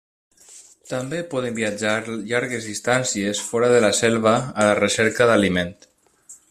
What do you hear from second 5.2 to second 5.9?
d'aliment.